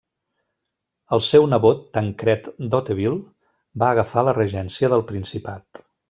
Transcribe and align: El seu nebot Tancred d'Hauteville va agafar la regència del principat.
El 1.17 1.21
seu 1.25 1.43
nebot 1.51 1.83
Tancred 1.97 2.49
d'Hauteville 2.71 3.81
va 3.83 3.91
agafar 3.97 4.23
la 4.29 4.33
regència 4.43 4.91
del 4.95 5.05
principat. 5.15 5.83